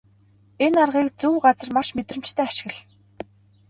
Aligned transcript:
Энэ 0.65 0.77
аргыг 0.83 1.07
зөв 1.21 1.35
газар 1.45 1.69
маш 1.75 1.87
мэдрэмжтэй 1.95 2.45
ашигла. 2.49 2.81